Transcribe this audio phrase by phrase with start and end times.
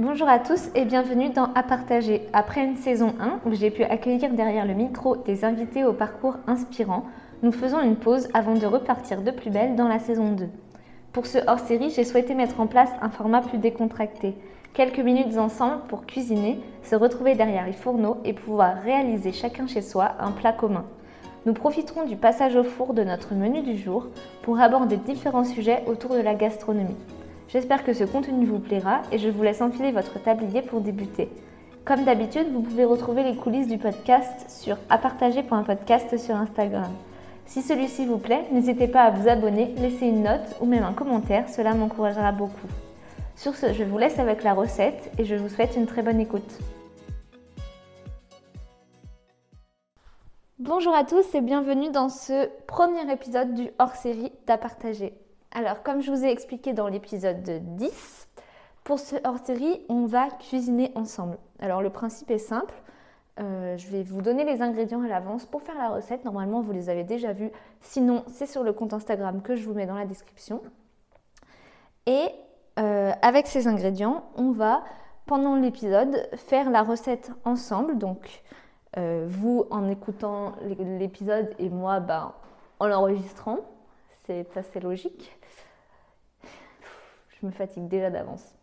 [0.00, 2.28] Bonjour à tous et bienvenue dans À partager.
[2.32, 6.36] Après une saison 1 où j'ai pu accueillir derrière le micro des invités au parcours
[6.46, 7.02] inspirant,
[7.42, 10.46] nous faisons une pause avant de repartir de plus belle dans la saison 2.
[11.10, 14.36] Pour ce hors-série, j'ai souhaité mettre en place un format plus décontracté.
[14.72, 19.82] Quelques minutes ensemble pour cuisiner, se retrouver derrière les fourneaux et pouvoir réaliser chacun chez
[19.82, 20.84] soi un plat commun.
[21.44, 24.06] Nous profiterons du passage au four de notre menu du jour
[24.42, 26.94] pour aborder différents sujets autour de la gastronomie.
[27.48, 31.30] J'espère que ce contenu vous plaira et je vous laisse enfiler votre tablier pour débuter.
[31.86, 36.92] Comme d'habitude, vous pouvez retrouver les coulisses du podcast sur apartager.podcast sur Instagram.
[37.46, 40.92] Si celui-ci vous plaît, n'hésitez pas à vous abonner, laisser une note ou même un
[40.92, 42.68] commentaire, cela m'encouragera beaucoup.
[43.34, 46.20] Sur ce, je vous laisse avec la recette et je vous souhaite une très bonne
[46.20, 46.58] écoute.
[50.58, 55.14] Bonjour à tous et bienvenue dans ce premier épisode du hors-série d'Apartager.
[55.52, 57.42] Alors, comme je vous ai expliqué dans l'épisode
[57.76, 58.28] 10,
[58.84, 61.38] pour ce hors-série, on va cuisiner ensemble.
[61.58, 62.74] Alors, le principe est simple.
[63.40, 66.24] Euh, je vais vous donner les ingrédients à l'avance pour faire la recette.
[66.24, 67.50] Normalement, vous les avez déjà vus.
[67.80, 70.60] Sinon, c'est sur le compte Instagram que je vous mets dans la description.
[72.06, 72.26] Et
[72.78, 74.84] euh, avec ces ingrédients, on va,
[75.24, 77.96] pendant l'épisode, faire la recette ensemble.
[77.96, 78.42] Donc,
[78.98, 80.52] euh, vous en écoutant
[80.98, 82.32] l'épisode et moi ben,
[82.80, 83.58] en l'enregistrant.
[84.28, 85.38] C'est assez logique
[87.40, 88.54] je me fatigue déjà d'avance.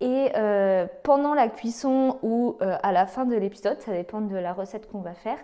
[0.00, 4.36] Et euh, pendant la cuisson ou euh, à la fin de l'épisode, ça dépend de
[4.36, 5.38] la recette qu'on va faire,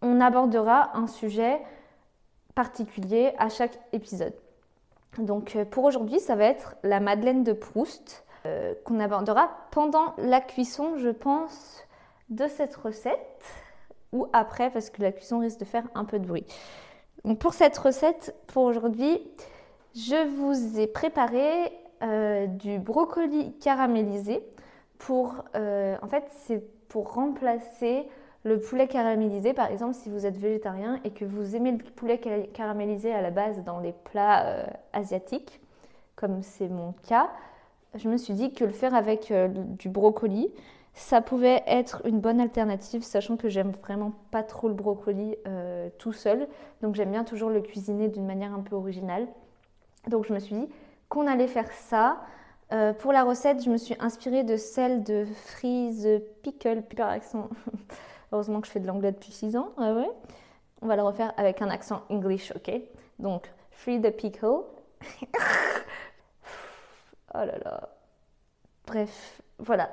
[0.00, 1.60] on abordera un sujet
[2.54, 4.34] particulier à chaque épisode.
[5.18, 8.24] Donc euh, pour aujourd'hui, ça va être la Madeleine de Proust
[8.84, 11.86] qu'on abordera pendant la cuisson, je pense,
[12.28, 13.44] de cette recette
[14.10, 16.44] ou après parce que la cuisson risque de faire un peu de bruit.
[17.38, 19.20] Pour cette recette, pour aujourd'hui,
[19.94, 24.44] je vous ai préparé euh, du brocoli caramélisé
[24.98, 28.08] pour, euh, en fait, c'est pour remplacer
[28.42, 29.54] le poulet caramélisé.
[29.54, 32.18] Par exemple, si vous êtes végétarien et que vous aimez le poulet
[32.52, 35.60] caramélisé à la base dans les plats euh, asiatiques,
[36.16, 37.30] comme c'est mon cas,
[37.94, 39.32] je me suis dit que le faire avec
[39.78, 40.50] du brocoli,
[40.94, 45.36] ça pouvait être une bonne alternative, sachant que j'aime vraiment pas trop le brocoli
[45.98, 46.48] tout seul.
[46.82, 49.26] Donc j'aime bien toujours le cuisiner d'une manière un peu originale.
[50.08, 50.68] Donc je me suis dit
[51.08, 52.22] qu'on allait faire ça.
[52.72, 56.08] Euh, pour la recette, je me suis inspirée de celle de Freeze
[56.42, 57.50] Pickle, par accent.
[58.32, 59.72] Heureusement que je fais de l'anglais depuis 6 ans.
[59.78, 60.10] ouais.
[60.80, 62.72] On va le refaire avec un accent English, ok
[63.18, 64.46] Donc, Free the Pickle.
[67.34, 67.88] oh là là.
[68.86, 69.90] Bref, voilà.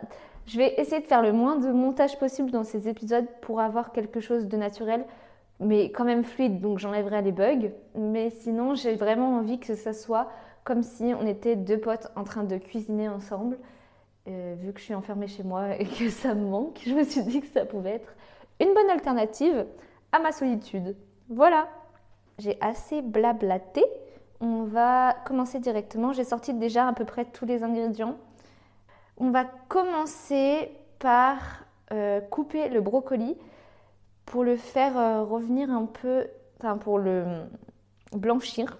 [0.49, 3.91] Je vais essayer de faire le moins de montage possible dans ces épisodes pour avoir
[3.91, 5.05] quelque chose de naturel
[5.59, 7.71] mais quand même fluide, donc j'enlèverai les bugs.
[7.95, 10.29] Mais sinon, j'ai vraiment envie que ça soit
[10.63, 13.57] comme si on était deux potes en train de cuisiner ensemble.
[14.27, 17.03] Euh, vu que je suis enfermée chez moi et que ça me manque, je me
[17.03, 18.13] suis dit que ça pouvait être
[18.59, 19.65] une bonne alternative
[20.11, 20.95] à ma solitude.
[21.29, 21.67] Voilà,
[22.37, 23.83] j'ai assez blablaté.
[24.41, 26.13] On va commencer directement.
[26.13, 28.17] J'ai sorti déjà à peu près tous les ingrédients.
[29.19, 31.37] On va commencer par
[31.91, 33.35] euh, couper le brocoli
[34.25, 36.27] pour le faire euh, revenir un peu,
[36.59, 37.25] enfin pour le
[38.13, 38.77] blanchir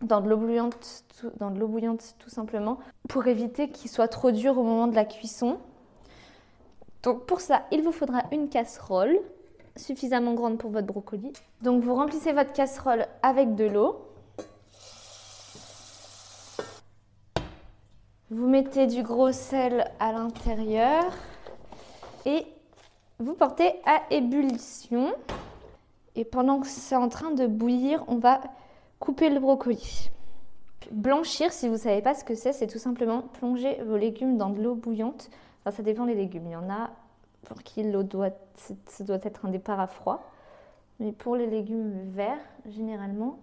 [0.00, 4.86] dans dans de l'eau bouillante tout simplement, pour éviter qu'il soit trop dur au moment
[4.86, 5.58] de la cuisson.
[7.02, 9.18] Donc pour ça, il vous faudra une casserole
[9.76, 11.32] suffisamment grande pour votre brocoli.
[11.62, 14.07] Donc vous remplissez votre casserole avec de l'eau.
[18.30, 21.02] Vous mettez du gros sel à l'intérieur
[22.26, 22.44] et
[23.18, 25.14] vous portez à ébullition.
[26.14, 28.42] Et pendant que c'est en train de bouillir, on va
[29.00, 30.10] couper le brocoli.
[30.90, 34.36] Blanchir, si vous ne savez pas ce que c'est, c'est tout simplement plonger vos légumes
[34.36, 35.30] dans de l'eau bouillante.
[35.70, 36.48] Ça dépend des légumes.
[36.48, 36.90] Il y en a
[37.46, 38.30] pour qui l'eau doit,
[39.00, 40.30] doit être un départ à froid.
[41.00, 43.38] Mais pour les légumes verts, généralement,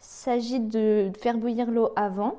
[0.00, 2.34] il s'agit de faire bouillir l'eau avant,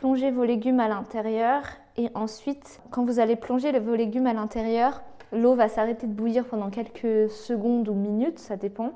[0.00, 1.62] plonger vos légumes à l'intérieur
[1.98, 6.46] et ensuite, quand vous allez plonger vos légumes à l'intérieur, l'eau va s'arrêter de bouillir
[6.46, 8.92] pendant quelques secondes ou minutes, ça dépend.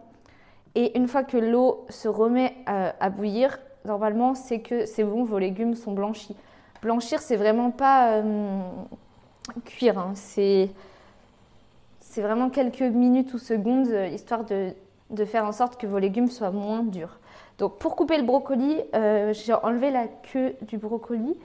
[0.74, 5.38] Et une fois que l'eau se remet à, bouillir, normalement, c'est que c'est bon, vos
[5.38, 6.34] légumes sont blanchis.
[6.80, 8.62] Blanchir, c'est vraiment pas euh,
[9.66, 10.12] cuire, hein.
[10.14, 10.70] c'est
[12.16, 16.50] vraiment quelques minutes ou secondes, euh, histoire de, faire en sorte que vos légumes soient
[16.50, 17.18] moins durs.
[17.58, 21.36] Donc pour couper le brocoli, euh, j'ai enlevé la queue du brocoli.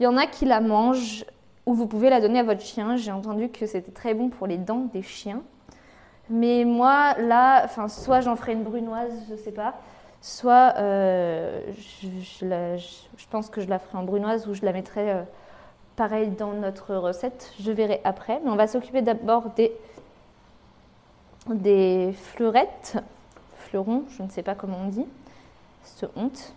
[0.00, 1.24] Il y en a qui la mangent
[1.66, 2.96] ou vous pouvez la donner à votre chien.
[2.96, 5.42] J'ai entendu que c'était très bon pour les dents des chiens.
[6.30, 9.74] Mais moi, là, soit j'en ferai une brunoise, je sais pas,
[10.22, 11.60] soit euh,
[12.40, 15.22] je, pense que je la ferai en brunoise ou je la mettrai euh,
[15.96, 18.40] pareil dans notre recette, je verrai après.
[18.42, 19.50] Mais on va s'occuper d'abord
[21.48, 22.96] des fleurettes,
[23.58, 25.06] fleurons, je ne sais pas comment on dit,
[25.84, 26.54] c'est honte.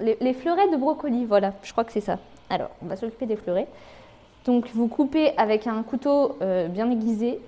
[0.00, 2.18] Les, les fleurets de brocoli, voilà, je crois que c'est ça.
[2.50, 3.68] Alors, on va s'occuper des fleurets.
[4.44, 7.40] Donc, vous coupez avec un couteau euh, bien aiguisé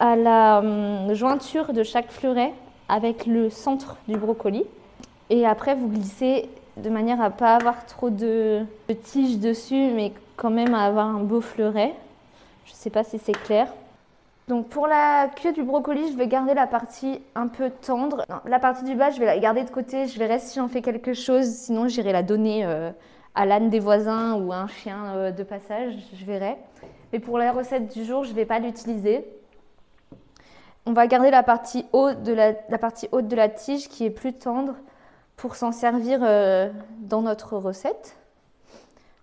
[0.00, 2.52] à la hum, jointure de chaque fleuret
[2.88, 4.64] avec le centre du brocoli.
[5.30, 10.12] Et après, vous glissez de manière à pas avoir trop de, de tiges dessus, mais
[10.36, 11.94] quand même à avoir un beau fleuret.
[12.64, 13.68] Je ne sais pas si c'est clair.
[14.48, 18.26] Donc pour la queue du brocoli, je vais garder la partie un peu tendre.
[18.44, 20.06] la partie du bas, je vais la garder de côté.
[20.06, 21.46] Je verrai si j'en fais quelque chose.
[21.46, 22.90] Sinon, j'irai la donner euh,
[23.34, 25.94] à l'âne des voisins ou à un chien euh, de passage.
[26.14, 26.56] Je verrai.
[27.12, 29.24] Mais pour la recette du jour, je ne vais pas l'utiliser.
[30.86, 34.10] On va garder la partie, haute de la, partie haute de la tige qui est
[34.10, 34.74] plus tendre
[35.36, 38.16] pour s'en servir euh, dans notre recette.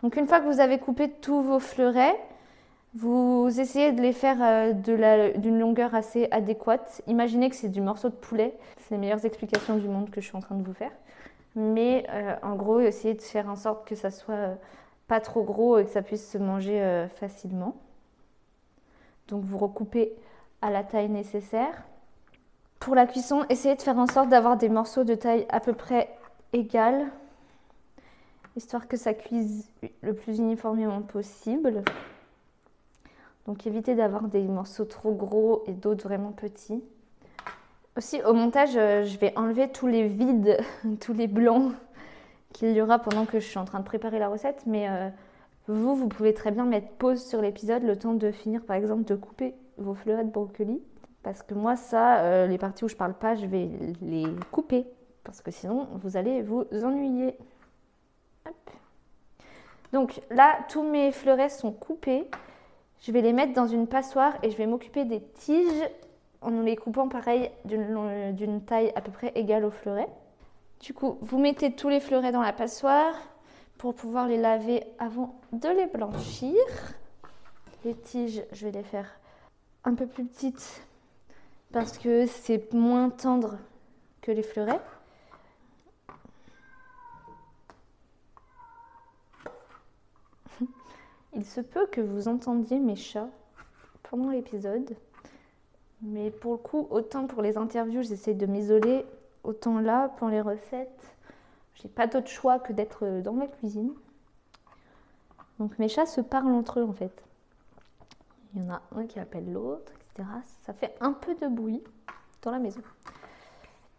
[0.02, 2.16] Donc une fois que vous avez coupé tous vos fleurets,
[2.96, 7.02] vous essayez de les faire euh, d'une longueur assez adéquate.
[7.06, 8.58] Imaginez que c'est du morceau de poulet.
[8.80, 10.92] C'est les meilleures explications du monde que je suis en train de vous faire.
[11.56, 14.56] Mais euh, en gros, essayez de faire en sorte que ça soit euh,
[15.08, 17.76] pas trop gros et que ça puisse se manger facilement.
[19.28, 20.14] Donc vous recoupez
[20.62, 21.84] à la taille nécessaire.
[22.80, 25.74] Pour la cuisson, essayez de faire en sorte d'avoir des morceaux de taille à peu
[25.74, 26.10] près
[26.54, 27.08] égale,
[28.56, 29.68] histoire que ça cuise
[30.02, 31.84] le plus uniformément possible.
[33.50, 36.84] Donc évitez d'avoir des morceaux trop gros et d'autres vraiment petits.
[37.98, 40.60] Aussi au montage, euh, je vais enlever tous les vides,
[41.02, 41.74] tous les blancs
[42.54, 44.62] qu'il y aura pendant que je suis en train de préparer la recette.
[44.68, 45.10] Mais euh,
[45.68, 49.06] vous, vous pouvez très bien mettre pause sur l'épisode le temps de finir par exemple
[49.06, 50.80] de couper vos fleurets de brocoli.
[51.24, 53.68] Parce que moi ça, euh, les parties où je parle pas, je vais
[54.04, 54.86] les couper.
[55.24, 57.36] Parce que sinon vous allez vous ennuyer.
[59.92, 62.30] Donc là, tous mes fleurets sont coupés.
[63.02, 65.90] Je vais les mettre dans une passoire et je vais m'occuper des tiges
[66.42, 70.08] en les coupant pareil d'une taille à peu près égale au fleuret.
[70.82, 73.14] Du coup, vous mettez tous les fleurets dans la passoire
[73.78, 76.60] pour pouvoir les laver avant de les blanchir.
[77.86, 79.10] Les tiges, je vais les faire
[79.86, 80.84] un peu plus petites
[81.72, 83.58] parce que c'est moins tendre
[84.22, 84.82] que les fleurets.
[91.36, 93.30] Il se peut que vous entendiez mes chats
[94.04, 94.96] pendant l'épisode.
[96.02, 99.06] Mais pour le coup, autant pour les interviews, j'essaie de m'isoler,
[99.44, 101.16] autant là, pour les recettes,
[101.76, 103.94] j'ai pas d'autre choix que d'être dans ma cuisine.
[105.60, 107.24] Donc mes chats se parlent entre eux en fait.
[108.54, 110.28] Il y en a un qui appelle l'autre, etc.
[110.64, 111.84] Ça fait un peu de bruit
[112.42, 112.82] dans la maison.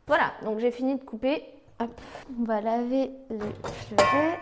[0.07, 1.45] Voilà, donc j'ai fini de couper.
[1.79, 4.39] On va laver les fleurets.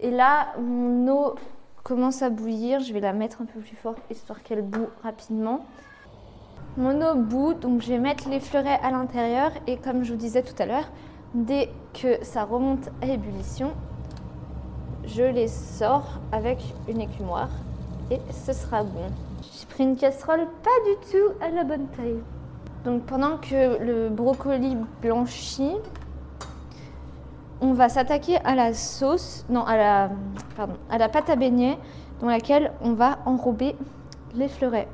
[0.00, 1.34] Et là, mon eau
[1.82, 2.80] commence à bouillir.
[2.80, 5.60] Je vais la mettre un peu plus fort histoire qu'elle boue rapidement.
[6.76, 10.18] Mon eau bout, donc je vais mettre les fleurets à l'intérieur et comme je vous
[10.18, 10.88] disais tout à l'heure,
[11.34, 13.72] dès que ça remonte à ébullition,
[15.04, 16.58] je les sors avec
[16.88, 17.48] une écumoire
[18.10, 19.06] et ce sera bon.
[19.42, 22.22] J'ai pris une casserole pas du tout à la bonne taille.
[22.84, 25.76] Donc pendant que le brocoli blanchit,
[27.60, 31.78] on va s'attaquer à la sauce, non, à la, pâte à beignet
[32.20, 33.76] dans laquelle on va enrober
[34.34, 34.88] les fleurets.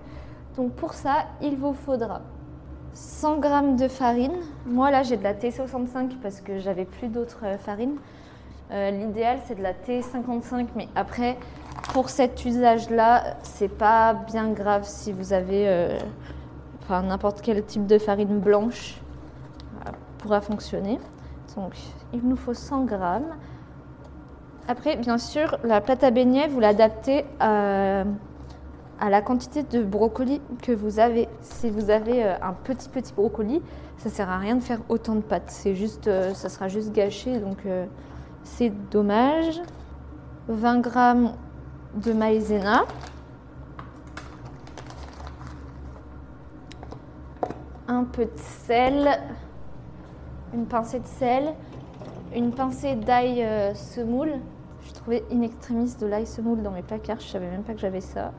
[0.57, 2.23] Donc pour ça, il vous faudra
[2.95, 3.49] 100 g
[3.85, 4.37] de farine.
[4.67, 7.97] Moi là, j'ai de la T65 parce que j'avais plus d'autres euh, farines.
[8.71, 11.37] Euh, l'idéal, c'est de la T55, mais après,
[11.93, 15.99] pour cet usage-là, c'est pas bien grave si vous avez euh,
[16.89, 19.01] n'importe quel type de farine blanche.
[20.19, 20.99] pourra fonctionner.
[21.57, 21.75] Donc,
[22.13, 23.37] il nous faut 100 grammes.
[24.67, 28.05] Après, bien sûr, la pâte à beignets, vous l'adaptez à,
[29.01, 31.29] la quantité de brocoli que vous avez.
[31.43, 33.61] Si vous avez euh, un petit petit brocoli,
[33.99, 35.45] ça sert à rien de faire autant de pâte.
[35.49, 37.85] C'est juste, euh, ça sera juste gâché, donc euh,
[38.43, 39.61] c'est dommage.
[40.49, 41.33] 20 grammes
[41.97, 42.85] de maïzena.
[47.89, 49.21] Un peu de sel
[50.55, 51.55] une pincée de sel,
[52.35, 54.33] une pincée d'ail euh, semoule.
[54.87, 57.81] Je trouvais in extremis de l'ail semoule dans mes placards, je savais même pas que
[57.81, 58.33] j'avais ça.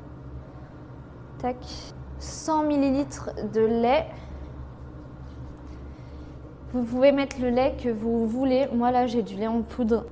[1.40, 1.58] Tac.
[2.20, 3.06] 100 ml
[3.54, 4.06] de lait.
[6.72, 8.68] Vous pouvez mettre le lait que vous voulez.
[8.74, 10.06] Moi là j'ai du lait en poudre.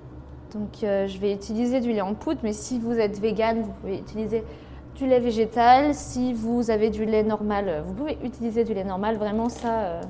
[0.54, 3.72] Donc euh, je vais utiliser du lait en poudre, mais si vous êtes vegan, vous
[3.82, 4.44] pouvez utiliser
[4.96, 5.96] du lait végétal.
[5.96, 9.18] Si vous avez du lait normal, vous pouvez utiliser du lait normal.
[9.18, 10.02] Vraiment ça, euh,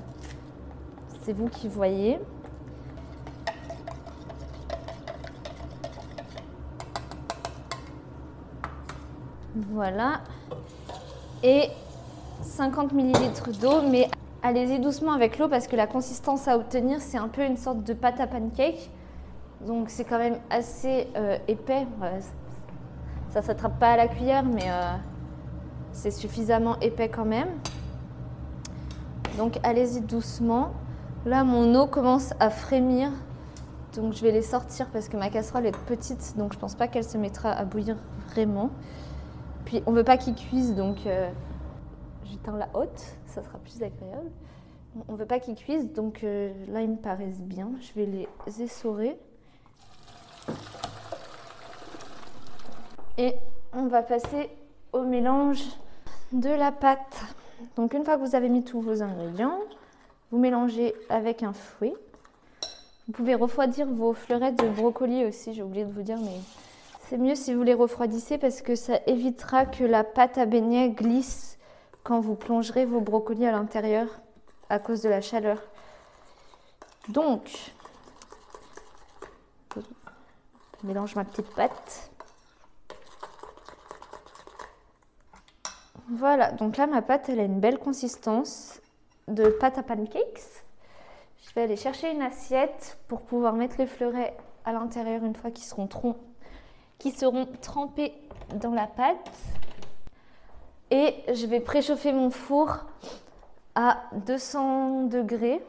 [1.23, 2.19] c'est vous qui voyez.
[9.55, 10.21] Voilà.
[11.43, 11.69] Et
[12.41, 14.09] 50 ml d'eau, mais
[14.41, 17.83] allez-y doucement avec l'eau parce que la consistance à obtenir, c'est un peu une sorte
[17.83, 18.89] de pâte à pancake.
[19.65, 21.87] Donc c'est quand même assez euh, épais.
[23.29, 24.95] Ça ne s'attrape pas à la cuillère, mais euh,
[25.93, 27.49] c'est suffisamment épais quand même.
[29.37, 30.71] Donc allez-y doucement.
[31.25, 33.09] Là, mon eau commence à frémir.
[33.95, 36.87] Donc je vais les sortir parce que ma casserole est petite, donc je pense pas
[36.87, 37.95] qu'elle se mettra à bouillir
[38.31, 38.71] vraiment.
[39.65, 41.29] Puis on veut pas qu'ils cuisent, donc euh,
[42.25, 44.31] j'éteins la haute, ça sera plus agréable.
[45.07, 47.69] On veut pas qu'ils cuisent, donc euh, là ils me paraissent bien.
[47.79, 49.17] Je vais les essorer.
[53.17, 53.35] Et
[53.73, 54.49] on va passer
[54.91, 55.63] au mélange
[56.31, 57.23] de la pâte.
[57.75, 59.59] Donc une fois que vous avez mis tous vos ingrédients,
[60.33, 61.93] vous mélangez avec un fouet.
[63.05, 66.39] Vous pouvez refroidir vos fleurettes de brocoli aussi, j'ai oublié de vous dire, mais
[67.01, 70.89] c'est mieux si vous les refroidissez parce que ça évitera que la pâte à beignet
[70.89, 71.59] glisse
[72.01, 74.07] quand vous plongerez vos brocolis à l'intérieur
[74.71, 75.59] à cause de la chaleur.
[77.09, 77.71] Donc,
[79.75, 79.81] je
[80.87, 82.09] mélange ma petite pâte.
[86.09, 88.79] Voilà, donc là ma pâte elle a une belle consistance
[89.27, 90.63] de pâte à pancakes.
[91.41, 95.51] Je vais aller chercher une assiette pour pouvoir mettre les fleurets à l'intérieur une fois
[95.51, 95.89] qu'ils seront,
[96.99, 98.13] seront trempés
[98.55, 99.31] dans la pâte.
[100.91, 102.85] Et je vais préchauffer mon four
[103.75, 105.61] à 200 degrés.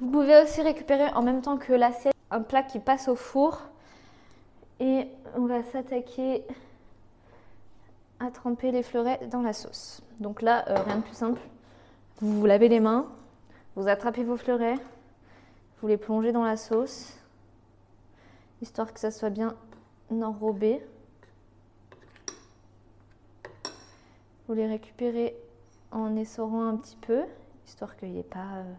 [0.00, 3.60] Vous pouvez aussi récupérer en même temps que l'assiette un plat qui passe au four.
[4.80, 6.44] Et on va s'attaquer
[8.20, 10.02] à tremper les fleurets dans la sauce.
[10.20, 11.40] Donc là, euh, rien de plus simple.
[12.20, 13.06] Vous vous lavez les mains,
[13.76, 14.78] vous attrapez vos fleurets,
[15.80, 17.12] vous les plongez dans la sauce,
[18.62, 19.56] histoire que ça soit bien
[20.10, 20.80] enrobé.
[24.46, 25.36] Vous les récupérez
[25.90, 27.22] en essorant un petit peu,
[27.66, 28.72] histoire qu'il n'y ait pas euh,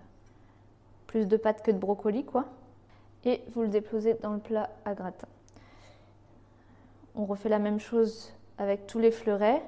[1.07, 2.45] plus de pâte que de brocoli, quoi.
[3.23, 5.27] Et vous le déposez dans le plat à gratin.
[7.15, 9.61] On refait la même chose avec tous les fleurets.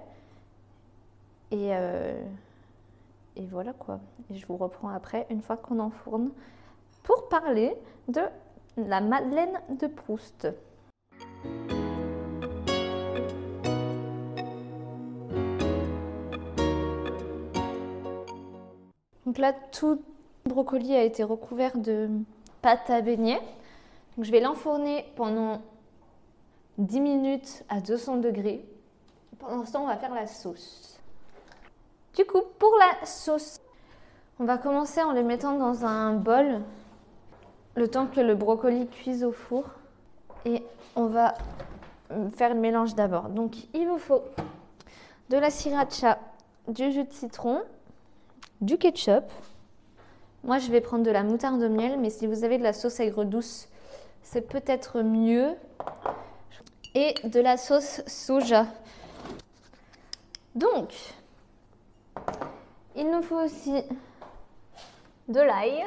[1.51, 2.21] Et, euh,
[3.35, 3.99] et voilà quoi.
[4.31, 6.31] Et je vous reprends après, une fois qu'on enfourne,
[7.03, 7.73] pour parler
[8.07, 8.21] de
[8.77, 10.47] la Madeleine de Proust.
[19.25, 19.99] Donc là, tout
[20.45, 22.09] le brocoli a été recouvert de
[22.61, 23.39] pâte à beignet.
[24.15, 25.61] Donc je vais l'enfourner pendant
[26.77, 28.65] 10 minutes à 200 degrés
[29.39, 30.99] pendant ce temps, on va faire la sauce.
[32.15, 33.59] Du coup, pour la sauce,
[34.39, 36.61] on va commencer en les mettant dans un bol
[37.75, 39.65] le temps que le brocoli cuise au four.
[40.45, 40.63] Et
[40.95, 41.35] on va
[42.35, 43.29] faire le mélange d'abord.
[43.29, 44.23] Donc, il vous faut
[45.29, 46.17] de la sriracha,
[46.67, 47.61] du jus de citron,
[48.61, 49.25] du ketchup.
[50.43, 52.73] Moi, je vais prendre de la moutarde de miel, mais si vous avez de la
[52.73, 53.67] sauce aigre douce,
[54.21, 55.55] c'est peut-être mieux.
[56.95, 58.65] Et de la sauce soja.
[60.55, 60.93] Donc,
[62.95, 63.73] il nous faut aussi
[65.27, 65.85] de l'ail.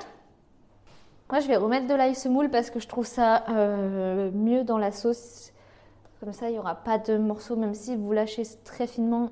[1.31, 4.79] Moi, je vais remettre de l'ail semoule parce que je trouve ça euh, mieux dans
[4.79, 5.53] la sauce.
[6.21, 9.31] Comme ça, il n'y aura pas de morceaux, même si vous lâchez très finement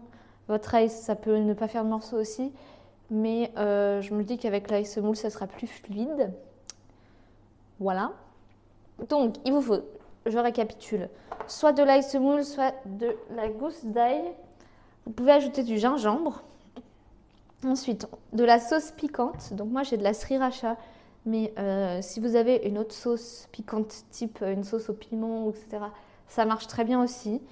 [0.48, 2.52] votre ail, ça peut ne pas faire de morceaux aussi.
[3.10, 6.32] Mais euh, je me dis qu'avec l'ail semoule, ça sera plus fluide.
[7.78, 8.12] Voilà.
[9.08, 9.80] Donc, il vous faut,
[10.26, 11.08] je récapitule,
[11.46, 14.22] soit de l'ail semoule, soit de la gousse d'ail
[15.06, 16.42] vous pouvez ajouter du gingembre.
[17.64, 19.52] Ensuite, de la sauce piquante.
[19.54, 20.76] Donc moi j'ai de la sriracha,
[21.26, 25.50] mais euh, si vous avez une autre sauce piquante, type euh, une sauce au piment,
[25.50, 25.84] etc.,
[26.28, 27.42] ça marche très bien aussi.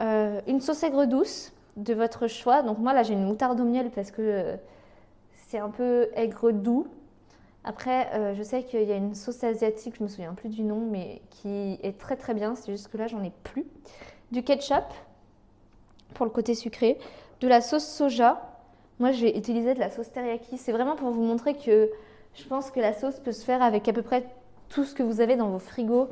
[0.00, 2.62] Euh, une sauce aigre douce de votre choix.
[2.62, 4.56] Donc moi là j'ai une moutarde au miel parce que
[5.48, 6.86] c'est un peu aigre doux.
[7.62, 10.80] Après, je sais qu'il y a une sauce asiatique, je me souviens plus du nom,
[10.88, 12.54] mais qui est très très bien.
[12.54, 13.66] C'est juste que là j'en ai plus.
[14.30, 14.84] Du ketchup,
[16.16, 16.98] pour le côté sucré,
[17.40, 18.40] de la sauce soja.
[18.98, 20.56] Moi, je vais utiliser de la sauce teriyaki.
[20.56, 21.90] C'est vraiment pour vous montrer que
[22.34, 24.26] je pense que la sauce peut se faire avec à peu près
[24.68, 26.08] tout ce que vous avez dans vos frigos.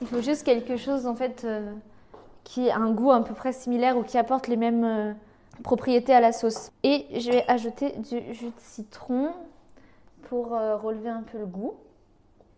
[0.00, 1.72] Il faut juste quelque chose en fait euh,
[2.42, 5.12] qui a un goût à peu près similaire ou qui apporte les mêmes euh,
[5.62, 6.70] propriétés à la sauce.
[6.82, 9.30] Et je vais ajouter du jus de citron
[10.28, 11.74] pour euh, relever un peu le goût.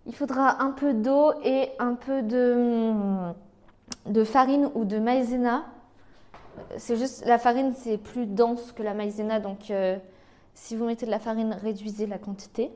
[0.07, 2.93] Il faudra un peu d'eau et un peu de,
[4.07, 5.65] de farine ou de maïzena
[6.77, 9.99] c'est juste, la farine, c'est plus dense que la maïzena, donc euh,
[10.55, 12.71] si vous mettez de la farine, réduisez la quantité.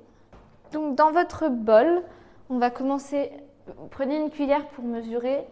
[0.72, 2.02] Donc dans votre bol,
[2.48, 3.32] on va commencer,
[3.90, 5.46] prenez une cuillère pour mesurer,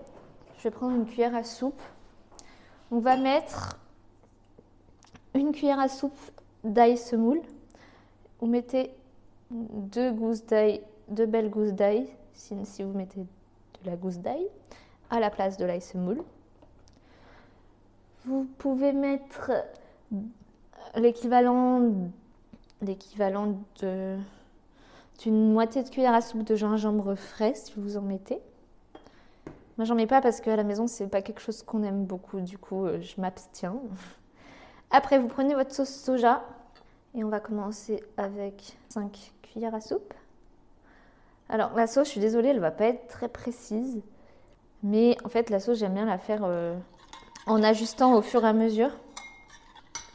[0.59, 1.81] je vais prendre une cuillère à soupe.
[2.91, 3.79] On va mettre
[5.35, 6.19] une cuillère à soupe
[6.65, 7.41] d'ail semoule.
[8.41, 8.93] Vous mettez
[9.51, 14.47] deux gousses d'ail, deux belles gousses d'ail, si, si, vous mettez de la gousse d'ail,
[15.11, 16.23] à la place de l'ail semoule.
[18.29, 19.53] Vous pouvez mettre
[20.95, 21.81] l'équivalent
[25.23, 28.39] d'une moitié de cuillère à soupe de gingembre frais si vous en mettez.
[29.79, 32.41] Moi j'en mets pas parce qu'à la maison c'est pas quelque chose qu'on aime beaucoup,
[32.41, 33.77] du coup euh, je m'abstiens.
[34.91, 36.45] Après vous prenez votre sauce soja
[37.15, 40.13] et on va commencer avec 5 cuillères à soupe.
[41.49, 44.03] Alors la sauce, je suis désolée, elle va pas être très précise,
[44.83, 46.77] mais en fait la sauce j'aime bien la faire euh,
[47.49, 48.91] en ajustant au fur et à mesure.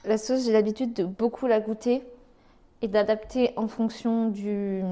[0.06, 2.04] La sauce, j'ai l'habitude de beaucoup la goûter
[2.82, 4.84] et d'adapter en fonction du,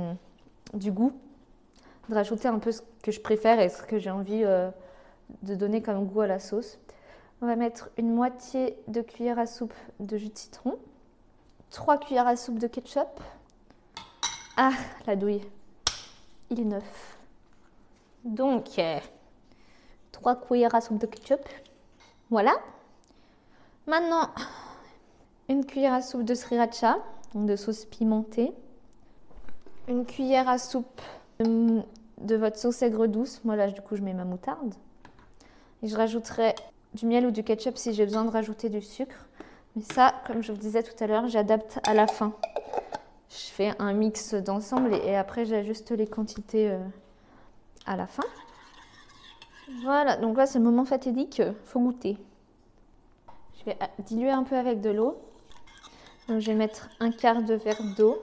[0.74, 1.13] goût,
[2.10, 4.71] de rajouter un peu ce que je préfère et ce que j'ai envie euh,
[5.43, 6.79] de donner comme goût à la sauce.
[7.41, 10.77] On va mettre une moitié de cuillère à soupe de jus de citron,
[11.69, 13.19] 3 cuillères à soupe de ketchup.
[14.57, 14.74] Ah,
[15.05, 15.41] la douille,
[16.50, 17.17] il est neuf.
[18.24, 18.79] Donc,
[20.12, 21.41] 3 euh, cuillères à soupe de ketchup.
[22.31, 22.53] Voilà.
[23.88, 24.29] Maintenant,
[25.50, 26.97] une cuillère à soupe de sriracha,
[27.35, 28.53] donc de sauce pimentée.
[29.89, 31.01] Une cuillère à soupe
[31.39, 33.41] de, votre sauce aigre douce.
[33.43, 34.73] Moi là, du coup, je mets ma moutarde.
[35.83, 36.55] Et je rajouterai
[36.93, 39.27] du miel ou du ketchup si j'ai besoin de rajouter du sucre.
[39.75, 42.31] Mais ça, comme je vous disais tout à l'heure, j'adapte à la fin.
[43.29, 46.79] Je fais un mix d'ensemble et, après j'ajuste les quantités euh,
[47.85, 48.23] à la fin.
[49.83, 52.17] Voilà, donc là c'est le moment fatidique, faut goûter.
[53.59, 55.17] Je vais diluer un peu avec de l'eau.
[56.27, 58.21] Je vais mettre un quart de verre d'eau.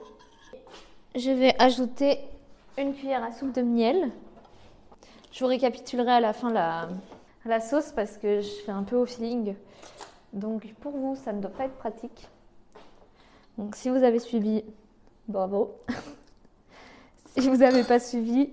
[1.15, 2.19] Je vais ajouter
[2.77, 4.11] une cuillère à soupe de miel.
[5.31, 6.89] Je vous récapitulerai à la fin la,
[7.45, 9.55] la sauce parce que je fais un peu au feeling.
[10.33, 12.27] Donc pour vous, ça ne doit pas être pratique.
[13.57, 14.63] Donc si vous avez suivi,
[15.27, 15.75] bravo.
[17.37, 18.49] si vous n'avez pas suivi,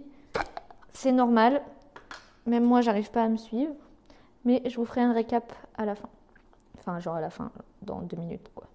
[0.92, 1.62] c'est normal.
[2.46, 3.74] Même moi, j'arrive pas à me suivre.
[4.44, 6.08] Mais je vous ferai un récap à la fin.
[6.78, 7.50] Enfin, genre à la fin,
[7.82, 8.68] dans deux minutes, quoi.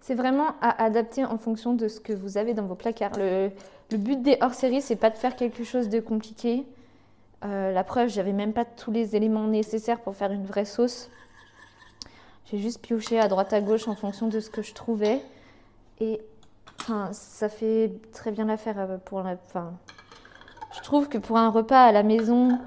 [0.00, 3.18] C'est vraiment à adapter en fonction de ce que vous avez dans vos placards.
[3.18, 3.50] Le,
[3.92, 6.64] but des hors-séries, c'est pas de faire quelque chose de compliqué.
[7.44, 11.10] Euh, la preuve, j'avais même pas tous les éléments nécessaires pour faire une vraie sauce.
[12.46, 15.20] J'ai juste pioché à droite à gauche en fonction de ce que je trouvais.
[16.00, 16.22] Et
[17.12, 19.36] ça fait très bien l'affaire euh, pour la.
[20.72, 22.58] Je trouve que pour un repas à la maison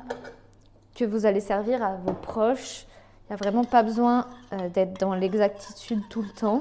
[0.95, 2.85] que vous allez servir à vos proches,
[3.23, 6.59] il n'y a vraiment pas besoin euh, d'être dans l'exactitude tout le temps.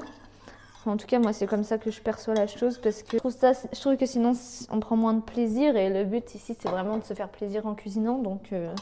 [0.85, 3.79] En tout cas, moi, c'est comme ça que je perçois la chose parce que je
[3.79, 4.33] trouve, que sinon,
[4.71, 7.67] on prend moins de plaisir et le but ici, c'est vraiment de se faire plaisir
[7.67, 8.17] en cuisinant.
[8.17, 8.73] Donc, euh,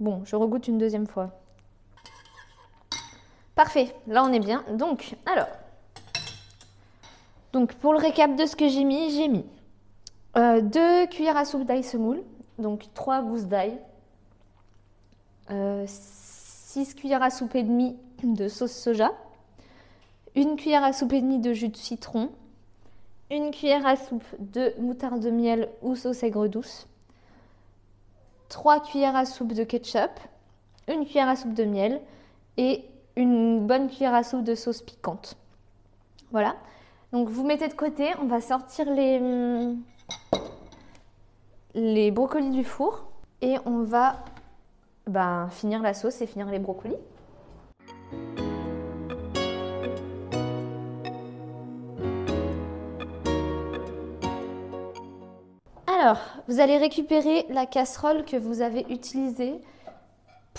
[0.00, 1.30] bon, je regoute une deuxième fois.
[3.54, 4.64] Parfait, là, on est bien.
[4.72, 5.48] Donc, alors,
[7.52, 9.44] donc pour le récap de ce que j'ai mis, j'ai mis
[10.36, 12.22] euh, deux cuillères à soupe d'ail semoule,
[12.58, 13.78] donc trois gousses d'ail,
[15.50, 19.12] euh, 6 cuillères à soupe et demie de sauce soja,
[20.34, 22.30] une cuillère à soupe et demie de jus de citron,
[23.30, 26.86] une cuillère à soupe de moutarde de miel ou sauce aigre douce,
[28.48, 30.10] 3 cuillères à soupe de ketchup,
[30.88, 32.00] une cuillère à soupe de miel
[32.56, 32.84] et
[33.16, 35.36] une bonne cuillère à soupe de sauce piquante.
[36.30, 36.56] Voilà.
[37.12, 39.18] Donc vous mettez de côté, on va sortir les,
[41.74, 43.08] les brocolis du four
[43.40, 44.16] et on va
[45.06, 46.96] ben, finir la sauce et finir les brocolis.
[55.86, 59.60] Alors, vous allez récupérer la casserole que vous avez utilisée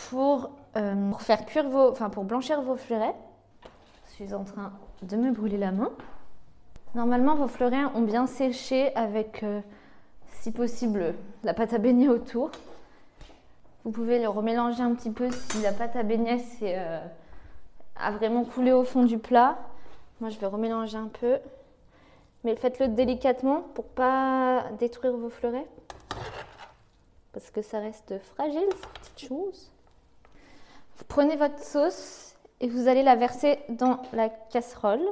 [0.09, 3.15] pour, euh, faire cuire vos, enfin pour blanchir vos fleurets.
[4.07, 5.91] Je suis en train de me brûler la main.
[6.95, 9.61] Normalement, vos fleurets ont bien séché avec, euh,
[10.41, 12.49] si possible, la pâte à baigner autour.
[13.83, 16.99] Vous pouvez le remélanger un petit peu si la pâte à beignet euh,
[17.95, 19.59] a vraiment coulé au fond du plat.
[20.19, 21.37] Moi, je vais remélanger un peu.
[22.43, 25.67] Mais faites-le délicatement pour pas détruire vos fleurets.
[27.33, 29.71] Parce que ça reste fragile, cette petite chose.
[30.97, 35.05] Vous prenez votre sauce et vous allez la verser dans la casserole.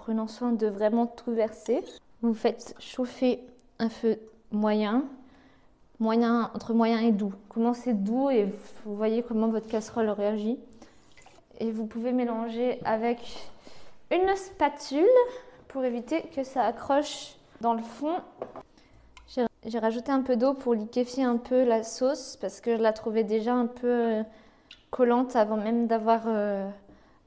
[0.00, 1.84] Prenant soin de vraiment tout verser.
[2.22, 3.40] Vous faites chauffer
[3.78, 4.18] un feu
[4.50, 5.04] moyen
[6.00, 7.32] moyen, entre moyen et doux.
[7.48, 8.44] Commencez doux et
[8.84, 10.58] vous voyez comment votre casserole réagit.
[11.58, 13.20] Et vous pouvez mélanger avec
[14.10, 15.04] une spatule
[15.68, 18.16] pour éviter que ça accroche dans le fond.
[19.66, 22.94] J'ai rajouté un peu d'eau pour liquéfier un peu la sauce parce que je la
[22.94, 24.22] trouvais déjà un peu euh,
[24.90, 26.66] collante avant même d'avoir euh,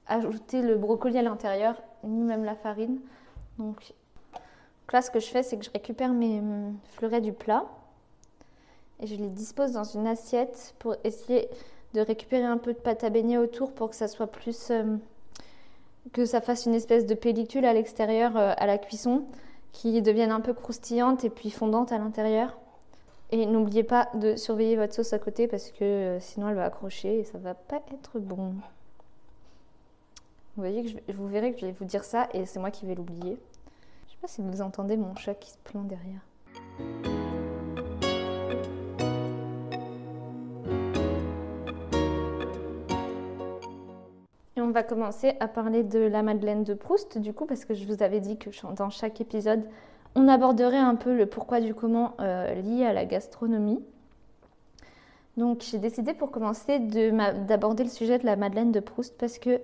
[0.07, 2.99] ajouté le brocoli à l'intérieur, ni même la farine.
[3.57, 3.93] Donc
[4.91, 7.65] là, ce que je fais, c'est que je récupère mes hum, fleurets du plat
[8.99, 11.49] et je les dispose dans une assiette pour essayer
[11.93, 14.69] de récupérer un peu de pâte à baigner autour pour que ça soit plus.
[14.71, 14.97] Euh,
[16.11, 19.23] que ça fasse une espèce de pellicule à l'extérieur euh, à la cuisson
[19.71, 22.57] qui devienne un peu croustillante et puis fondante à l'intérieur.
[23.31, 26.65] Et n'oubliez pas de surveiller votre sauce à côté parce que euh, sinon elle va
[26.65, 28.53] accrocher et ça va pas être bon.
[30.55, 32.69] Vous voyez que je, vous verrez que je vais vous dire ça et c'est moi
[32.69, 33.39] qui vais l'oublier.
[34.07, 36.21] Je sais pas si vous entendez mon chat qui se plaint derrière.
[44.55, 47.85] on va commencer à parler de la Madeleine de Proust, du coup, parce que je
[47.85, 49.61] vous avais dit que dans chaque épisode,
[50.15, 53.83] on aborderait un peu le pourquoi du comment euh, lié à la gastronomie.
[55.37, 59.61] Donc j'ai décidé pour commencer d'aborder le sujet de la Madeleine de Proust parce que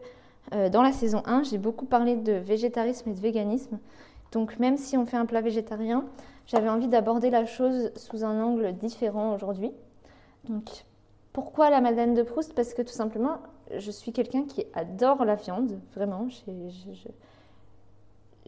[0.53, 3.79] euh, dans la saison 1, j'ai beaucoup parlé de végétarisme et de véganisme.
[4.31, 6.05] Donc même si on fait un plat végétarien,
[6.47, 9.71] j'avais envie d'aborder la chose sous un angle différent aujourd'hui.
[10.47, 10.85] Donc
[11.33, 12.53] pourquoi la Madeleine de Proust?
[12.53, 13.37] Parce que tout simplement,
[13.75, 16.27] je suis quelqu'un qui adore la viande, vraiment.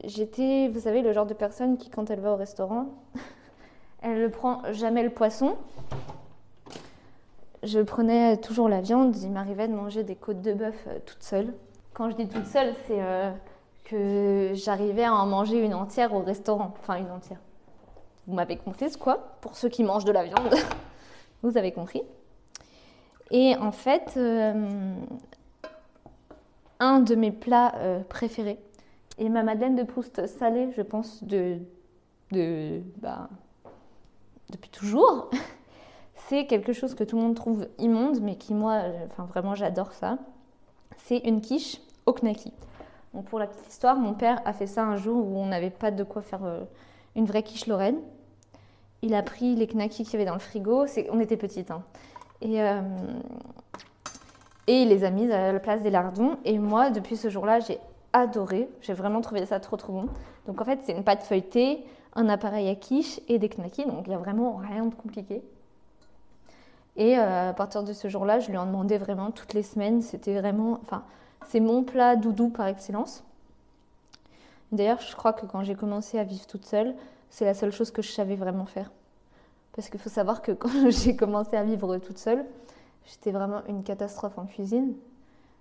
[0.04, 2.88] J'étais, vous savez, le genre de personne qui, quand elle va au restaurant,
[4.02, 5.58] elle ne prend jamais le poisson.
[7.64, 9.16] Je prenais toujours la viande.
[9.18, 11.54] Il m'arrivait de manger des côtes de bœuf euh, toute seule.
[12.02, 13.30] Quand je dis toute seule, c'est euh,
[13.84, 16.74] que j'arrivais à en manger une entière au restaurant.
[16.80, 17.38] Enfin, une entière.
[18.26, 19.36] Vous m'avez compris, quoi?
[19.42, 20.56] Pour ceux qui mangent de la viande,
[21.44, 22.02] vous avez compris?
[23.30, 24.96] Et en fait, euh,
[26.80, 28.58] un de mes plats euh, préférés,
[29.20, 31.60] et ma Madeleine de Proust salée, je pense, de
[33.00, 33.30] bah,
[34.50, 35.30] depuis toujours,
[36.16, 39.94] c'est quelque chose que tout le monde trouve immonde, mais qui, moi, enfin, vraiment, j'adore
[39.94, 40.18] ça.
[40.98, 42.54] C'est une quiche au knaki.
[43.14, 45.70] Donc, pour la petite histoire, mon père a fait ça un jour où on n'avait
[45.70, 46.62] pas de quoi faire euh,
[47.16, 47.98] une vraie quiche lorraine.
[49.02, 50.86] Il a pris les knackis qu'il y avait dans le frigo.
[51.12, 51.72] On était petites.
[51.72, 51.84] Hein.
[52.42, 52.82] Et, euh,
[54.68, 56.38] et il les a mis à la place des lardons.
[56.46, 57.80] Et moi, depuis ce jour-là, j'ai
[58.14, 58.70] adoré.
[58.82, 60.06] J'ai vraiment trouvé ça trop trop bon.
[60.46, 61.84] Donc en fait, c'est une pâte feuilletée,
[62.16, 63.86] un appareil à quiche et des knackis.
[63.86, 65.44] Donc il n'y a vraiment rien de compliqué.
[66.98, 70.02] Et euh, à partir de ce jour-là, je lui en demandais vraiment toutes les semaines.
[70.02, 71.04] C'était vraiment, enfin,
[71.48, 73.24] c'est mon plat doudou par excellence.
[74.72, 76.96] D'ailleurs, je crois que quand j'ai commencé à vivre toute seule,
[77.30, 78.92] c'est la seule chose que je savais vraiment faire.
[79.74, 82.46] Parce qu'il faut savoir que quand j'ai commencé à vivre toute seule,
[83.06, 84.94] j'étais vraiment une catastrophe en cuisine.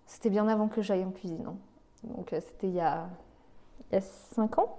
[0.06, 1.44] C'était bien avant que j'aille en cuisine.
[1.46, 1.56] Hein.
[2.04, 3.08] Donc euh, c'était il y a,
[3.92, 4.78] il 5 ans.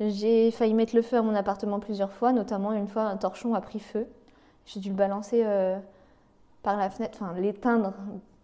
[0.00, 3.54] J'ai failli mettre le feu à mon appartement plusieurs fois, notamment une fois un torchon
[3.54, 4.06] a pris feu.
[4.64, 5.78] J'ai dû le balancer euh,
[6.62, 7.92] par la fenêtre, enfin l'éteindre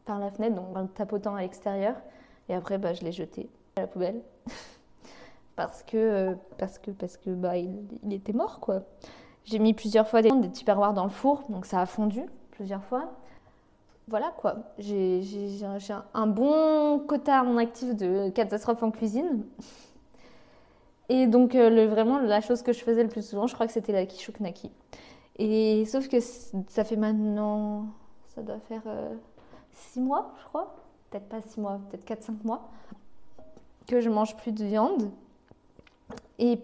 [0.06, 1.96] par la fenêtre, donc en le tapotant à l'extérieur.
[2.48, 4.22] Et après, bah, je l'ai jeté à la poubelle.
[5.56, 8.82] parce que, parce que, parce que bah, il, était mort, quoi.
[9.44, 12.82] J'ai mis plusieurs fois des, des tupperwares dans le four, donc ça a fondu plusieurs
[12.84, 13.12] fois.
[14.08, 15.20] Voilà quoi, j'ai
[16.14, 19.44] un bon quota à mon actif de catastrophe en cuisine.
[21.08, 23.72] Et donc euh, vraiment la chose que je faisais le plus souvent, je crois que
[23.72, 24.30] c'était la quiche
[25.38, 27.86] Et sauf que ça fait maintenant,
[28.34, 29.35] ça doit faire 6
[29.96, 30.76] euh, mois, je crois,
[31.10, 32.68] peut-être pas 6 mois, peut-être 4-5 mois,
[33.86, 35.10] que je mange plus de viande
[36.38, 36.58] et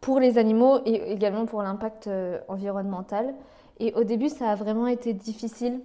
[0.00, 3.34] pour les animaux et également pour l'impact euh, environnemental.
[3.80, 5.80] Et au début, ça a vraiment été difficile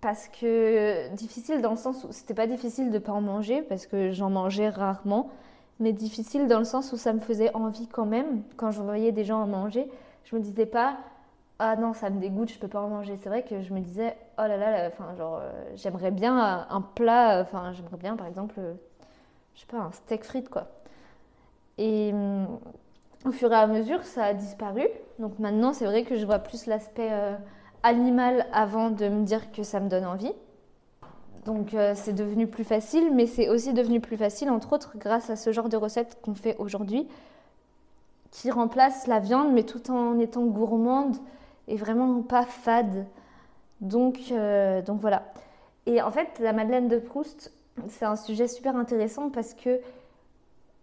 [0.00, 3.86] parce que difficile dans le sens où c'était pas difficile de pas en manger parce
[3.86, 5.30] que j'en mangeais rarement,
[5.78, 9.12] mais difficile dans le sens où ça me faisait envie quand même quand je voyais
[9.12, 9.90] des gens en manger.
[10.24, 10.98] Je me disais pas
[11.60, 13.16] ah non ça me dégoûte, je peux pas en manger.
[13.22, 16.80] C'est vrai que je me disais oh là là, enfin genre euh, j'aimerais bien un
[16.80, 18.54] plat, enfin j'aimerais bien par exemple
[19.54, 20.68] je sais pas un steak frites quoi.
[21.78, 22.46] Et hum,
[23.24, 24.86] au fur et à mesure, ça a disparu.
[25.18, 27.36] Donc maintenant, c'est vrai que je vois plus l'aspect euh,
[27.82, 30.32] animal avant de me dire que ça me donne envie.
[31.44, 35.30] Donc euh, c'est devenu plus facile, mais c'est aussi devenu plus facile, entre autres, grâce
[35.30, 37.08] à ce genre de recettes qu'on fait aujourd'hui,
[38.30, 41.16] qui remplace la viande, mais tout en étant gourmande
[41.70, 43.06] et vraiment pas fade.
[43.80, 45.32] Donc, euh, donc voilà.
[45.86, 47.52] Et en fait, la Madeleine de Proust,
[47.88, 49.80] c'est un sujet super intéressant parce que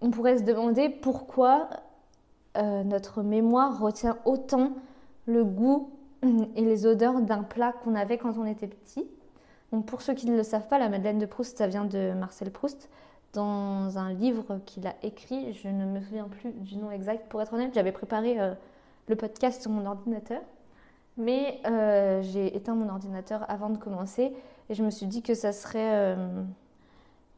[0.01, 1.69] on pourrait se demander pourquoi
[2.57, 4.71] euh, notre mémoire retient autant
[5.25, 5.91] le goût
[6.55, 9.05] et les odeurs d'un plat qu'on avait quand on était petit.
[9.71, 12.13] Donc pour ceux qui ne le savent pas, la Madeleine de Proust, ça vient de
[12.13, 12.89] Marcel Proust.
[13.33, 15.53] dans un livre qu'il a écrit.
[15.53, 17.27] Je ne me souviens plus du nom exact.
[17.29, 18.53] Pour être honnête, j'avais préparé euh,
[19.07, 20.41] le podcast sur mon ordinateur.
[21.17, 24.33] Mais euh, j'ai éteint mon ordinateur avant de commencer
[24.69, 26.43] et je me suis dit que ça serait euh,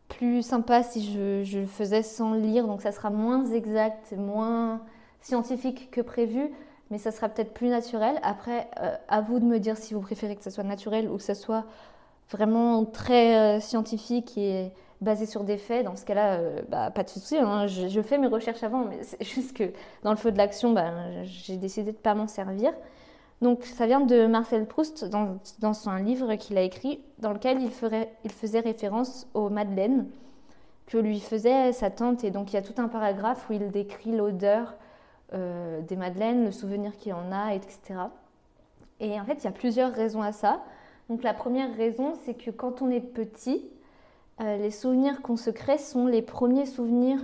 [0.09, 2.67] plus sympa si je, le faisais sans lire.
[2.67, 4.81] Donc ça sera moins exact, moins
[5.21, 6.51] scientifique que prévu,
[6.91, 8.19] mais ça sera peut-être plus naturel.
[8.23, 8.69] Après,
[9.07, 11.35] à vous de me dire si vous préférez que ça soit naturel ou que ça
[11.35, 11.65] soit
[12.29, 17.09] vraiment très scientifique et basé sur des faits, dans ce cas-là, euh, bah, pas de
[17.09, 17.37] souci.
[17.37, 17.67] Hein.
[17.67, 19.71] Je, fais mes recherches avant, mais c'est juste que
[20.03, 20.91] dans le feu de l'action, bah,
[21.23, 22.73] j'ai décidé de ne pas m'en servir.
[23.41, 27.71] Donc ça vient de Marcel Proust dans, son livre qu'il a écrit, dans lequel il,
[27.71, 30.08] faisait référence aux madeleines
[30.88, 32.23] que lui faisait sa tante.
[32.23, 34.75] Et donc il y a tout un paragraphe où il décrit l'odeur
[35.34, 37.99] euh, des madeleines, le souvenir qu'il en a, etc.
[38.99, 40.62] Et en fait, il y a plusieurs raisons à ça.
[41.10, 43.63] Donc la première raison, c'est que quand on est petit,
[44.41, 47.19] euh, les souvenirs qu'on se crée sont les premiers souvenirs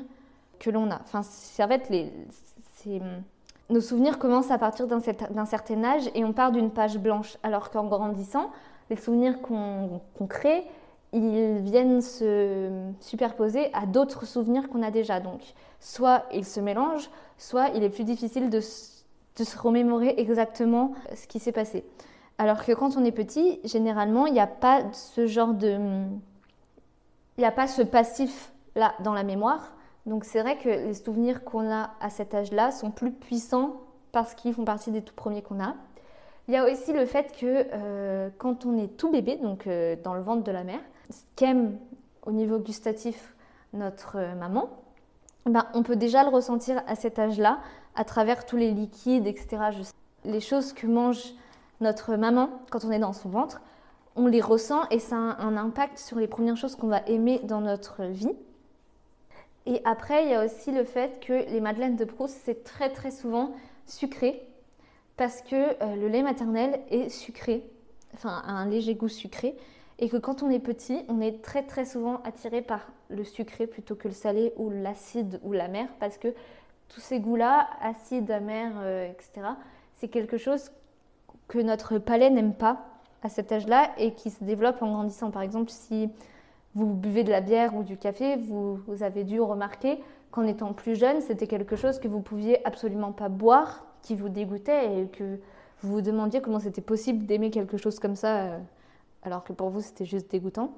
[0.59, 1.01] que l'on a.
[1.01, 2.11] Enfin, en fait, les,
[3.69, 7.37] nos souvenirs commencent à partir d'un certain âge et on part d'une page blanche.
[7.43, 8.51] Alors qu'en grandissant,
[8.89, 10.63] les souvenirs qu'on crée,
[11.13, 15.19] ils viennent se superposer à d'autres souvenirs qu'on a déjà.
[15.19, 15.41] Donc,
[15.79, 21.39] soit ils se mélangent, soit il est plus difficile de, se remémorer exactement ce qui
[21.39, 21.85] s'est passé.
[22.37, 26.05] Alors que quand on est petit, généralement, il n'y a pas ce genre de
[27.37, 29.74] il n'y a pas ce passif-là dans la mémoire.
[30.05, 34.35] Donc c'est vrai que les souvenirs qu'on a à cet âge-là sont plus puissants parce
[34.35, 35.75] qu'ils font partie des tout premiers qu'on a.
[36.47, 39.95] Il y a aussi le fait que euh, quand on est tout bébé, donc euh,
[40.03, 41.77] dans le ventre de la mère, ce qu'aime
[42.25, 43.35] au niveau gustatif
[43.73, 44.69] notre euh, maman,
[45.47, 47.59] ben, on peut déjà le ressentir à cet âge-là
[47.95, 49.57] à travers tous les liquides, etc.
[50.23, 51.33] Les choses que mange
[51.81, 53.61] notre maman quand on est dans son ventre,
[54.15, 57.39] on les ressent et ça a un impact sur les premières choses qu'on va aimer
[57.43, 58.31] dans notre vie.
[59.65, 62.89] Et après, il y a aussi le fait que les madeleines de Proust, c'est très
[62.89, 63.51] très souvent
[63.85, 64.47] sucré
[65.17, 67.63] parce que euh, le lait maternel est sucré,
[68.13, 69.55] enfin a un léger goût sucré,
[69.97, 73.65] et que quand on est petit, on est très très souvent attiré par le sucré
[73.65, 76.33] plutôt que le salé ou l'acide ou l'amer parce que
[76.89, 79.47] tous ces goûts-là, acide, amer, euh, etc.,
[79.95, 80.71] c'est quelque chose
[81.47, 82.85] que notre palais n'aime pas
[83.23, 85.31] à cet âge-là et qui se développe en grandissant.
[85.31, 86.09] Par exemple, si
[86.75, 90.99] vous buvez de la bière ou du café, vous, avez dû remarquer qu'en étant plus
[90.99, 95.39] jeune, c'était quelque chose que vous pouviez absolument pas boire, qui vous dégoûtait et que
[95.81, 98.59] vous vous demandiez comment c'était possible d'aimer quelque chose comme ça, euh,
[99.23, 100.73] alors que pour vous c'était juste dégoûtant.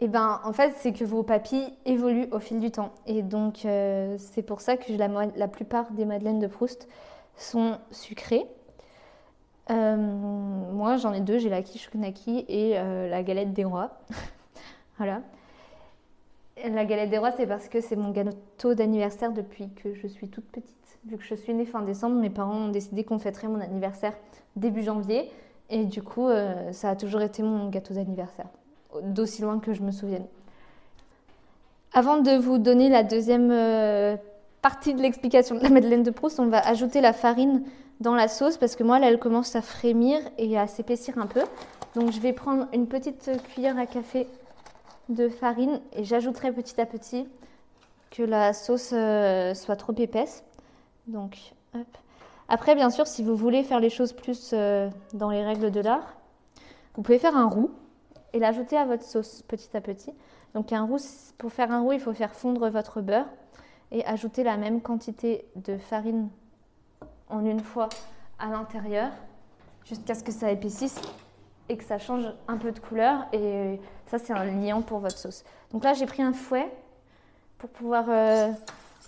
[0.00, 2.90] Et eh ben en fait, c'est que vos papilles évoluent au fil du temps.
[3.06, 6.88] Et donc, euh, c'est pour ça que la, plupart des madeleines de Proust
[7.36, 8.44] sont sucrées.
[9.70, 11.38] Euh, moi, j'en ai deux.
[11.38, 11.88] J'ai la quiche
[12.48, 13.92] et la galette des rois.
[14.98, 15.22] voilà.
[16.64, 20.28] La galette des rois, c'est parce que c'est mon gâteau d'anniversaire depuis que je suis
[20.28, 20.70] toute petite.
[21.06, 24.14] Vu que je suis née fin décembre, mes parents ont décidé qu'on fêterait mon anniversaire
[24.56, 25.30] début janvier.
[25.68, 28.46] Et du coup, euh, ça a toujours été mon gâteau d'anniversaire,
[29.02, 30.26] d'aussi loin que je me souvienne.
[31.92, 33.50] Avant de vous donner la deuxième
[34.62, 37.62] partie de l'explication de la Madeleine de Proust, on va ajouter la farine
[38.00, 41.26] dans la sauce parce que moi, là, elle commence à frémir et à s'épaissir un
[41.26, 41.42] peu.
[41.94, 44.26] Donc, je vais prendre une petite cuillère à café
[45.08, 47.28] de farine et j'ajouterai petit à petit
[48.10, 50.44] que la sauce euh, soit trop épaisse.
[51.06, 51.54] Donc.
[52.48, 55.80] Après, bien sûr, si vous voulez faire les choses plus euh, dans les règles de
[55.80, 56.14] l'art,
[56.94, 57.70] vous pouvez faire un roux
[58.32, 60.12] et l'ajouter à votre sauce petit à petit.
[60.54, 60.98] Donc, un roux,
[61.38, 63.26] pour faire un roux, il faut faire fondre votre beurre
[63.92, 66.28] et ajouter la même quantité de farine
[67.28, 67.88] en une fois
[68.38, 69.10] à l'intérieur
[69.84, 71.00] jusqu'à ce que ça épaississe
[71.68, 73.26] et que ça change un peu de couleur.
[73.32, 75.44] Et ça, c'est un liant pour votre sauce.
[75.72, 76.68] Donc là, j'ai pris un fouet
[77.58, 78.50] pour pouvoir euh,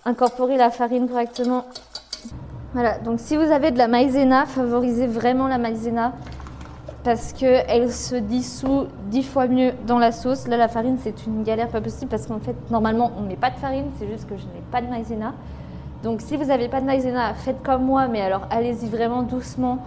[0.04, 1.64] incorporer la farine correctement.
[2.72, 6.12] Voilà, donc si vous avez de la maïzena, favorisez vraiment la maïzena
[7.04, 10.48] parce qu'elle se dissout dix fois mieux dans la sauce.
[10.48, 13.36] Là, la farine, c'est une galère pas possible parce qu'en fait, normalement, on ne met
[13.36, 15.32] pas de farine, c'est juste que je n'ai pas de maïzena.
[16.02, 19.78] Donc si vous n'avez pas de maïzena, faites comme moi, mais alors allez-y vraiment doucement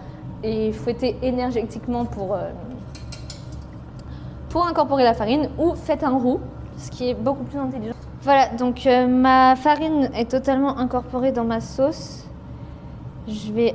[0.42, 2.50] et fouettez énergétiquement pour, euh,
[4.48, 6.40] pour incorporer la farine ou faites un roux,
[6.76, 7.94] ce qui est beaucoup plus intelligent.
[8.22, 12.24] Voilà, donc euh, ma farine est totalement incorporée dans ma sauce.
[13.28, 13.74] Je vais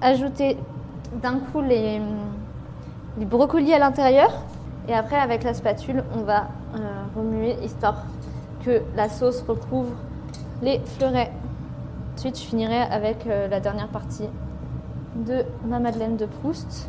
[0.00, 0.56] ajouter
[1.22, 2.00] d'un coup les,
[3.18, 4.32] les brocolis à l'intérieur
[4.88, 6.78] et après avec la spatule on va euh,
[7.16, 8.04] remuer histoire
[8.64, 9.92] que la sauce recouvre
[10.62, 11.30] les fleurets
[12.14, 14.28] Ensuite, je finirai avec la dernière partie
[15.16, 16.88] de ma madeleine de Proust.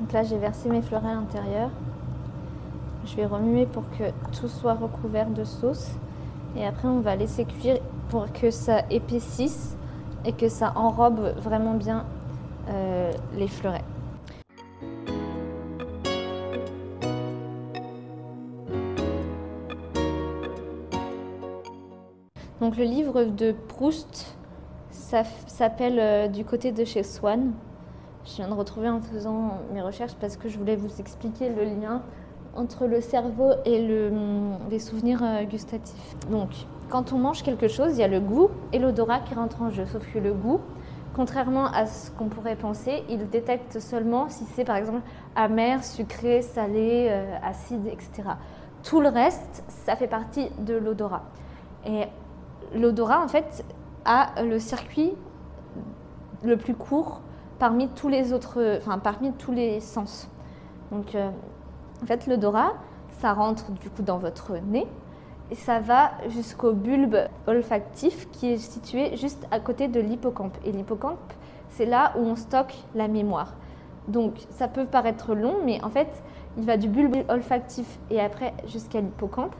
[0.00, 1.70] Donc là, j'ai versé mes fleurs à l'intérieur.
[3.04, 4.04] Je vais remuer pour que
[4.38, 5.90] tout soit recouvert de sauce.
[6.56, 7.78] Et après, on va laisser cuire
[8.08, 9.76] pour que ça épaississe
[10.24, 12.04] et que ça enrobe vraiment bien
[12.68, 13.84] euh, les fleurets.
[22.60, 24.36] Donc le livre de Proust
[25.46, 27.52] s'appelle euh, Du côté de chez Swann.
[28.24, 31.64] Je viens de retrouver en faisant mes recherches parce que je voulais vous expliquer le
[31.64, 32.02] lien
[32.56, 34.10] entre le cerveau et le,
[34.70, 36.16] les souvenirs euh, gustatifs.
[36.30, 36.48] Donc,
[36.88, 39.70] quand on mange quelque chose, il y a le goût et l'odorat qui rentrent en
[39.70, 39.86] jeu.
[39.86, 40.60] Sauf que le goût,
[41.14, 45.02] contrairement à ce qu'on pourrait penser, il détecte seulement si c'est par exemple
[45.36, 48.30] amer, sucré, salé, euh, acide, etc.
[48.82, 51.22] Tout le reste, ça fait partie de l'odorat.
[51.84, 52.06] Et
[52.74, 53.64] l'odorat, en fait,
[54.42, 55.12] le circuit
[56.44, 57.22] le plus court
[57.58, 60.28] parmi tous les autres, enfin parmi tous les sens.
[60.92, 61.30] Donc, euh,
[62.02, 62.74] en fait, l'odorat,
[63.20, 64.86] ça rentre du coup dans votre nez
[65.50, 67.16] et ça va jusqu'au bulbe
[67.46, 70.56] olfactif qui est situé juste à côté de l'hippocampe.
[70.64, 71.32] Et l'hippocampe,
[71.70, 73.54] c'est là où on stocke la mémoire.
[74.08, 76.22] Donc, ça peut paraître long, mais en fait,
[76.58, 79.54] il va du bulbe olfactif et après jusqu'à l'hippocampe.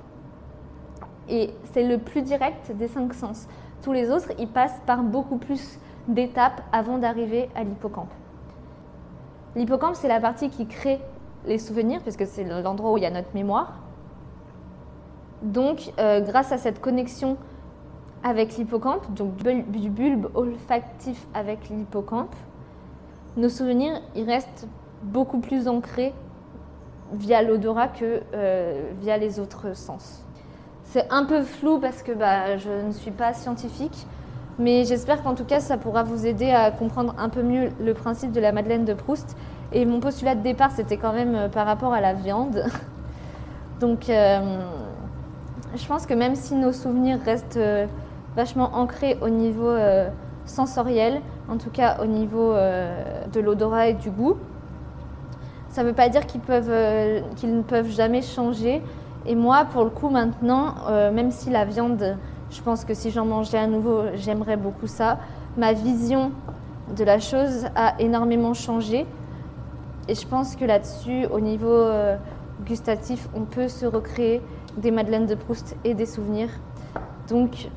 [1.29, 3.49] Et c'est le plus direct des cinq sens.
[3.83, 8.13] Tous les autres, ils passent par beaucoup plus d'étapes avant d'arriver à l'hippocampe.
[9.55, 11.01] L'hippocampe, c'est la partie qui crée
[11.47, 13.79] les souvenirs, puisque c'est l'endroit où il y a notre mémoire.
[15.43, 17.37] Donc, euh, grâce à cette connexion
[18.23, 22.35] avec l'hippocampe, donc du bulbe olfactif avec l'hippocampe,
[23.37, 24.67] nos souvenirs, ils restent
[25.03, 26.13] beaucoup plus ancrés
[27.13, 30.26] via l'odorat que euh, via les autres sens.
[30.89, 34.07] C'est un peu flou parce que bah, je ne suis pas scientifique,
[34.59, 37.93] mais j'espère qu'en tout cas ça pourra vous aider à comprendre un peu mieux le
[37.93, 39.37] principe de la Madeleine de Proust.
[39.73, 42.65] Et mon postulat de départ, c'était quand même euh, par rapport à la viande.
[43.81, 44.61] Donc euh,
[45.75, 47.87] je pense que même si nos souvenirs restent euh,
[48.37, 49.75] vachement ancrés au niveau
[50.45, 54.37] sensoriel, en tout cas au niveau de l'odorat et du goût,
[55.69, 56.43] ça ne veut pas dire qu'ils
[57.37, 58.83] qu'ils ne peuvent jamais changer.
[59.27, 60.75] Et moi, pour le coup, maintenant,
[61.13, 62.17] même si la viande
[62.51, 65.19] je pense que si j'en mangeais à nouveau, j'aimerais beaucoup ça.
[65.57, 66.31] Ma vision
[66.97, 69.07] de la chose a énormément changé.
[70.09, 72.17] Et je pense que là-dessus, au niveau euh,
[72.65, 74.41] gustatif, on peut se recréer
[74.77, 76.51] des madeleines de Proust et des souvenirs.
[77.29, 77.69] Donc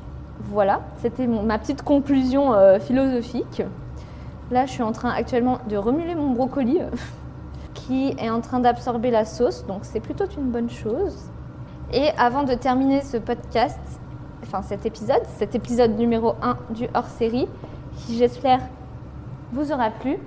[0.44, 3.62] voilà, c'était ma petite conclusion euh, philosophique.
[4.52, 6.78] Là, je suis en train actuellement de remuer mon brocoli
[7.74, 11.30] qui est en train d'absorber la sauce, donc c'est plutôt une bonne chose.
[11.92, 13.80] Et avant de terminer ce podcast,
[14.44, 17.48] enfin cet épisode, cet épisode numéro 1 du hors-série,
[17.96, 18.60] qui j'espère
[19.52, 20.18] vous aura plu.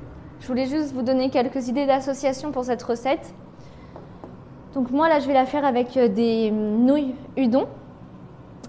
[0.42, 3.34] Je voulais juste vous donner quelques idées d'association pour cette recette.
[4.74, 7.68] Donc moi là je vais la faire avec euh, des nouilles udon,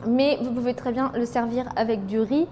[0.07, 2.46] mais vous pouvez très bien le servir avec du riz,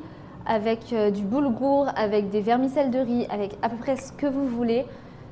[0.44, 4.26] avec euh, du boulgour, avec des vermicelles de riz, avec à peu près ce que
[4.26, 4.86] vous voulez.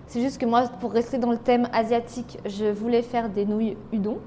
[0.07, 3.77] C'est juste que moi, pour rester dans le thème asiatique, je voulais faire des nouilles
[3.93, 4.19] udon.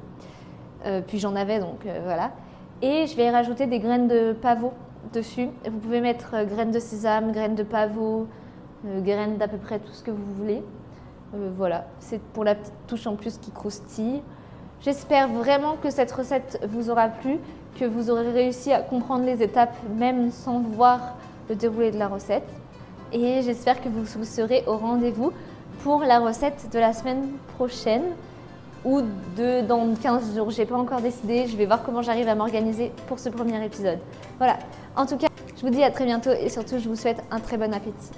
[0.85, 2.31] Euh, puis j'en avais, donc voilà.
[2.81, 4.73] Et je vais rajouter des graines de pavot
[5.11, 5.49] dessus.
[5.69, 8.27] vous pouvez mettre euh, graines de sésame, graines de pavot,
[8.85, 10.63] euh, graines d'à peu près tout ce que vous voulez.
[11.35, 14.21] Euh, voilà, c'est pour la petite touche en plus qui croustille.
[14.81, 17.37] J'espère vraiment que cette recette vous aura plu,
[17.79, 21.15] que vous aurez réussi à comprendre les étapes même sans voir
[21.49, 22.47] le déroulé de la recette.
[23.11, 25.31] Et j'espère que vous serez au rendez-vous
[25.83, 27.23] pour la recette de la semaine
[27.55, 28.03] prochaine
[28.85, 29.01] ou
[29.37, 30.51] de dans 15 jours.
[30.51, 31.47] J'ai pas encore décidé.
[31.47, 33.99] Je vais voir comment j'arrive à m'organiser pour ce premier épisode.
[34.37, 34.59] Voilà.
[34.95, 37.39] En tout cas, je vous dis à très bientôt et surtout, je vous souhaite un
[37.39, 38.11] très bon appétit.